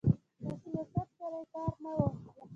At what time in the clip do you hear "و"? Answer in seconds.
1.93-1.99